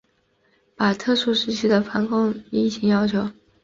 [0.75, 3.29] 把特殊时期的防控疫情要求